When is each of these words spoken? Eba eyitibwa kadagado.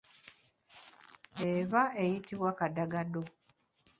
Eba 1.51 1.83
eyitibwa 2.01 2.49
kadagado. 2.59 3.21